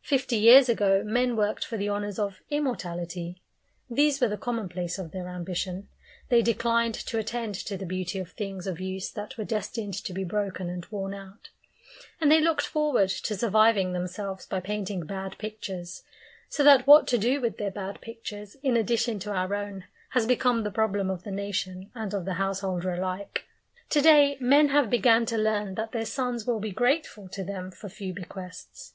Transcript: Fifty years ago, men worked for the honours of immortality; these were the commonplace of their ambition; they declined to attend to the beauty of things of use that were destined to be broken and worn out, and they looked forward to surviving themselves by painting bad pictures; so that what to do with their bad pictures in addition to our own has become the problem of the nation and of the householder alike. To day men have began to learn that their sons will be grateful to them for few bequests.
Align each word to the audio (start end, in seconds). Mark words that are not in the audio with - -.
Fifty 0.00 0.36
years 0.36 0.68
ago, 0.68 1.02
men 1.04 1.36
worked 1.36 1.64
for 1.64 1.76
the 1.76 1.90
honours 1.90 2.18
of 2.18 2.40
immortality; 2.48 3.42
these 3.90 4.18
were 4.20 4.28
the 4.28 4.38
commonplace 4.38 4.98
of 4.98 5.10
their 5.10 5.28
ambition; 5.28 5.88
they 6.30 6.40
declined 6.40 6.94
to 6.94 7.18
attend 7.18 7.54
to 7.56 7.76
the 7.76 7.84
beauty 7.84 8.18
of 8.20 8.30
things 8.30 8.66
of 8.66 8.80
use 8.80 9.10
that 9.10 9.36
were 9.36 9.44
destined 9.44 9.92
to 9.92 10.14
be 10.14 10.22
broken 10.24 10.70
and 10.70 10.86
worn 10.90 11.12
out, 11.12 11.50
and 12.20 12.30
they 12.30 12.40
looked 12.40 12.64
forward 12.66 13.10
to 13.10 13.36
surviving 13.36 13.92
themselves 13.92 14.46
by 14.46 14.60
painting 14.60 15.04
bad 15.04 15.36
pictures; 15.38 16.04
so 16.48 16.62
that 16.62 16.86
what 16.86 17.06
to 17.08 17.18
do 17.18 17.40
with 17.40 17.58
their 17.58 17.70
bad 17.72 18.00
pictures 18.00 18.56
in 18.62 18.74
addition 18.76 19.18
to 19.18 19.32
our 19.32 19.54
own 19.54 19.84
has 20.10 20.24
become 20.24 20.62
the 20.62 20.70
problem 20.70 21.10
of 21.10 21.24
the 21.24 21.32
nation 21.32 21.90
and 21.96 22.14
of 22.14 22.24
the 22.24 22.34
householder 22.34 22.92
alike. 22.94 23.44
To 23.90 24.00
day 24.00 24.38
men 24.40 24.68
have 24.68 24.88
began 24.88 25.26
to 25.26 25.36
learn 25.36 25.74
that 25.74 25.92
their 25.92 26.06
sons 26.06 26.46
will 26.46 26.60
be 26.60 26.70
grateful 26.72 27.28
to 27.30 27.44
them 27.44 27.70
for 27.70 27.90
few 27.90 28.14
bequests. 28.14 28.94